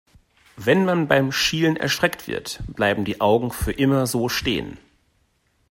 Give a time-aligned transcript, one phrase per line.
[0.57, 4.79] Wenn man beim Schielen erschreckt wird, bleiben die Augen für immer so stehen.